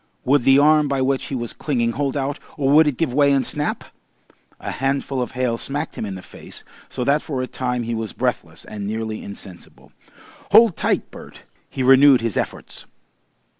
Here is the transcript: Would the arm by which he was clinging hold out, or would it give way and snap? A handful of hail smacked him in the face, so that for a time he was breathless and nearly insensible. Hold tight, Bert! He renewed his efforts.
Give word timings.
Would 0.25 0.45
the 0.45 0.57
arm 0.57 0.87
by 0.87 1.03
which 1.03 1.25
he 1.25 1.35
was 1.35 1.53
clinging 1.53 1.91
hold 1.91 2.17
out, 2.17 2.39
or 2.57 2.73
would 2.73 2.87
it 2.87 2.97
give 2.97 3.13
way 3.13 3.31
and 3.31 3.45
snap? 3.45 3.83
A 4.59 4.71
handful 4.71 5.21
of 5.21 5.33
hail 5.33 5.59
smacked 5.59 5.95
him 5.95 6.07
in 6.07 6.15
the 6.15 6.23
face, 6.23 6.63
so 6.89 7.03
that 7.03 7.21
for 7.21 7.43
a 7.43 7.45
time 7.45 7.83
he 7.83 7.93
was 7.93 8.11
breathless 8.11 8.65
and 8.65 8.87
nearly 8.87 9.21
insensible. 9.21 9.91
Hold 10.53 10.75
tight, 10.75 11.11
Bert! 11.11 11.43
He 11.69 11.83
renewed 11.83 12.21
his 12.21 12.35
efforts. 12.35 12.87